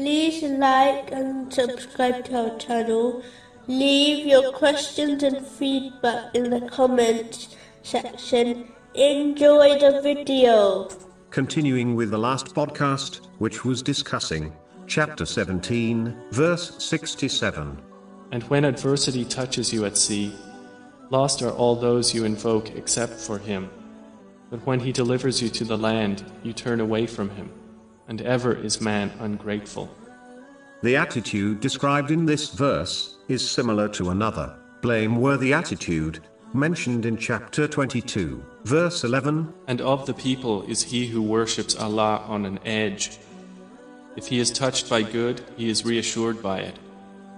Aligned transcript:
like 0.00 1.12
and 1.12 1.52
subscribe 1.52 2.24
to 2.24 2.50
our 2.50 2.58
channel. 2.58 3.22
Leave 3.66 4.26
your 4.26 4.52
questions 4.52 5.22
and 5.22 5.46
feedback 5.46 6.34
in 6.34 6.50
the 6.50 6.62
comments 6.68 7.54
section. 7.82 8.72
Enjoy 8.94 9.78
the 9.78 10.00
video. 10.02 10.88
Continuing 11.30 11.94
with 11.94 12.10
the 12.10 12.18
last 12.18 12.54
podcast, 12.54 13.26
which 13.38 13.64
was 13.64 13.82
discussing 13.82 14.52
chapter 14.86 15.26
17, 15.26 16.16
verse 16.30 16.82
67. 16.82 17.78
And 18.32 18.42
when 18.44 18.64
adversity 18.64 19.24
touches 19.24 19.72
you 19.72 19.84
at 19.84 19.98
sea, 19.98 20.34
lost 21.10 21.42
are 21.42 21.50
all 21.50 21.76
those 21.76 22.14
you 22.14 22.24
invoke 22.24 22.70
except 22.70 23.12
for 23.12 23.38
him. 23.38 23.70
But 24.50 24.66
when 24.66 24.80
he 24.80 24.92
delivers 24.92 25.40
you 25.40 25.48
to 25.50 25.64
the 25.64 25.78
land, 25.78 26.24
you 26.42 26.52
turn 26.52 26.80
away 26.80 27.06
from 27.06 27.30
him, 27.30 27.52
and 28.10 28.20
ever 28.22 28.52
is 28.52 28.80
man 28.80 29.10
ungrateful. 29.20 29.88
The 30.82 30.96
attitude 30.96 31.60
described 31.60 32.10
in 32.10 32.26
this 32.26 32.50
verse 32.50 33.16
is 33.28 33.48
similar 33.48 33.88
to 33.90 34.10
another, 34.10 34.58
blameworthy 34.82 35.54
attitude, 35.54 36.20
mentioned 36.52 37.06
in 37.06 37.16
chapter 37.16 37.68
22, 37.68 38.42
verse 38.64 39.04
11. 39.04 39.54
And 39.68 39.80
of 39.80 40.06
the 40.06 40.14
people 40.14 40.64
is 40.64 40.82
he 40.82 41.06
who 41.06 41.22
worships 41.22 41.76
Allah 41.76 42.24
on 42.26 42.44
an 42.44 42.58
edge. 42.66 43.18
If 44.16 44.26
he 44.26 44.40
is 44.40 44.50
touched 44.50 44.90
by 44.90 45.02
good, 45.02 45.42
he 45.56 45.68
is 45.68 45.84
reassured 45.84 46.42
by 46.42 46.60
it. 46.60 46.78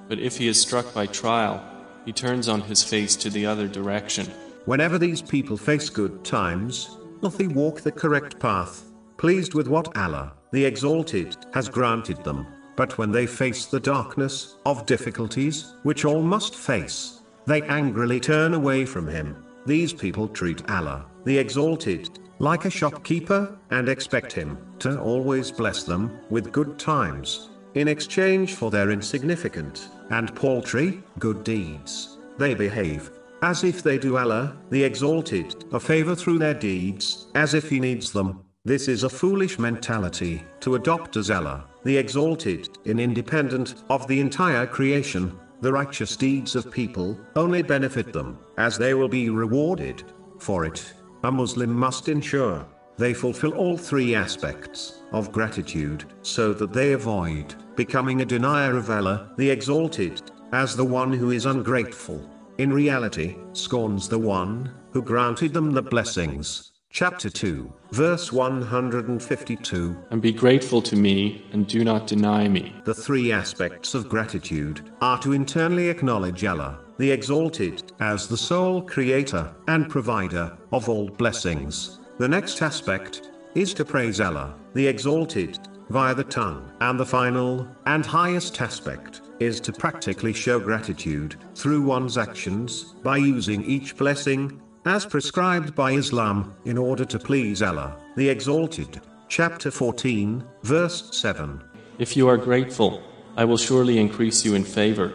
But 0.08 0.18
if 0.18 0.38
he 0.38 0.48
is 0.48 0.58
struck 0.60 0.94
by 0.94 1.06
trial, 1.06 1.62
he 2.06 2.12
turns 2.12 2.48
on 2.48 2.62
his 2.62 2.82
face 2.82 3.14
to 3.16 3.28
the 3.28 3.44
other 3.44 3.68
direction. 3.68 4.26
Whenever 4.64 4.98
these 4.98 5.20
people 5.20 5.56
face 5.56 5.90
good 5.90 6.24
times, 6.24 6.96
they 7.36 7.46
walk 7.46 7.82
the 7.82 7.92
correct 7.92 8.38
path, 8.40 8.84
pleased 9.18 9.54
with 9.54 9.68
what 9.68 9.96
Allah, 9.96 10.32
the 10.52 10.64
Exalted, 10.64 11.36
has 11.52 11.68
granted 11.68 12.22
them. 12.22 12.46
But 12.76 12.96
when 12.96 13.10
they 13.10 13.26
face 13.26 13.66
the 13.66 13.80
darkness 13.80 14.56
of 14.64 14.86
difficulties, 14.86 15.74
which 15.82 16.04
all 16.04 16.22
must 16.22 16.54
face, 16.54 17.20
they 17.46 17.62
angrily 17.62 18.20
turn 18.20 18.54
away 18.54 18.84
from 18.86 19.06
Him. 19.08 19.44
These 19.66 19.92
people 19.92 20.28
treat 20.28 20.68
Allah, 20.70 21.06
the 21.24 21.36
Exalted, 21.36 22.18
like 22.38 22.64
a 22.64 22.70
shopkeeper, 22.70 23.58
and 23.70 23.88
expect 23.88 24.32
Him 24.32 24.58
to 24.80 25.00
always 25.00 25.50
bless 25.50 25.84
them 25.84 26.18
with 26.30 26.52
good 26.52 26.78
times, 26.78 27.50
in 27.74 27.88
exchange 27.88 28.54
for 28.54 28.70
their 28.70 28.90
insignificant 28.90 29.88
and 30.10 30.34
paltry 30.34 31.02
good 31.18 31.44
deeds. 31.44 32.18
They 32.38 32.54
behave 32.54 33.10
as 33.42 33.64
if 33.64 33.82
they 33.82 33.98
do 33.98 34.16
Allah, 34.16 34.56
the 34.70 34.84
Exalted, 34.84 35.64
a 35.72 35.80
favor 35.80 36.14
through 36.14 36.38
their 36.38 36.54
deeds, 36.54 37.26
as 37.34 37.54
if 37.54 37.68
He 37.68 37.80
needs 37.80 38.12
them. 38.12 38.44
This 38.64 38.86
is 38.86 39.02
a 39.02 39.08
foolish 39.08 39.58
mentality 39.58 40.44
to 40.60 40.76
adopt 40.76 41.16
as 41.16 41.32
Allah, 41.32 41.64
the 41.82 41.96
Exalted, 41.96 42.68
in 42.84 43.00
independent 43.00 43.82
of 43.90 44.06
the 44.06 44.20
entire 44.20 44.68
creation. 44.68 45.36
The 45.60 45.72
righteous 45.72 46.14
deeds 46.16 46.54
of 46.54 46.70
people 46.70 47.18
only 47.34 47.62
benefit 47.62 48.12
them, 48.12 48.38
as 48.58 48.78
they 48.78 48.94
will 48.94 49.08
be 49.08 49.30
rewarded 49.30 50.04
for 50.38 50.64
it. 50.64 50.92
A 51.24 51.32
Muslim 51.32 51.72
must 51.72 52.08
ensure 52.08 52.64
they 52.98 53.14
fulfill 53.14 53.54
all 53.54 53.76
three 53.76 54.14
aspects 54.14 55.02
of 55.10 55.32
gratitude 55.32 56.04
so 56.22 56.52
that 56.52 56.72
they 56.72 56.92
avoid 56.92 57.56
becoming 57.74 58.20
a 58.20 58.24
denier 58.24 58.76
of 58.76 58.88
Allah, 58.90 59.32
the 59.38 59.50
Exalted, 59.50 60.22
as 60.52 60.76
the 60.76 60.84
one 60.84 61.12
who 61.12 61.32
is 61.32 61.46
ungrateful 61.46 62.30
in 62.58 62.72
reality, 62.72 63.38
scorns 63.54 64.08
the 64.08 64.18
one 64.18 64.72
who 64.92 65.02
granted 65.02 65.52
them 65.52 65.72
the 65.72 65.82
blessings. 65.82 66.71
Chapter 66.94 67.30
2, 67.30 67.72
verse 67.92 68.30
152. 68.34 69.96
And 70.10 70.20
be 70.20 70.30
grateful 70.30 70.82
to 70.82 70.94
me, 70.94 71.42
and 71.50 71.66
do 71.66 71.84
not 71.84 72.06
deny 72.06 72.48
me. 72.48 72.74
The 72.84 72.92
three 72.92 73.32
aspects 73.32 73.94
of 73.94 74.10
gratitude 74.10 74.90
are 75.00 75.18
to 75.20 75.32
internally 75.32 75.88
acknowledge 75.88 76.44
Allah, 76.44 76.80
the 76.98 77.10
Exalted, 77.10 77.92
as 78.00 78.28
the 78.28 78.36
sole 78.36 78.82
creator 78.82 79.54
and 79.68 79.88
provider 79.88 80.54
of 80.70 80.90
all 80.90 81.08
blessings. 81.08 81.98
The 82.18 82.28
next 82.28 82.60
aspect 82.60 83.30
is 83.54 83.72
to 83.72 83.86
praise 83.86 84.20
Allah, 84.20 84.54
the 84.74 84.86
Exalted, 84.86 85.58
via 85.88 86.14
the 86.14 86.24
tongue. 86.24 86.70
And 86.82 87.00
the 87.00 87.06
final 87.06 87.66
and 87.86 88.04
highest 88.04 88.60
aspect 88.60 89.22
is 89.40 89.60
to 89.60 89.72
practically 89.72 90.34
show 90.34 90.60
gratitude 90.60 91.36
through 91.54 91.80
one's 91.80 92.18
actions 92.18 92.96
by 93.02 93.16
using 93.16 93.64
each 93.64 93.96
blessing 93.96 94.60
as 94.84 95.06
prescribed 95.06 95.74
by 95.74 95.92
Islam 95.92 96.54
in 96.64 96.76
order 96.76 97.04
to 97.04 97.18
please 97.18 97.62
Allah, 97.62 97.96
the 98.16 98.28
Exalted. 98.28 99.00
Chapter 99.28 99.70
14, 99.70 100.44
verse 100.62 101.08
7. 101.16 101.62
If 101.98 102.16
you 102.16 102.28
are 102.28 102.36
grateful, 102.36 103.02
I 103.36 103.44
will 103.44 103.56
surely 103.56 103.98
increase 103.98 104.44
you 104.44 104.54
in 104.54 104.64
favor 104.64 105.12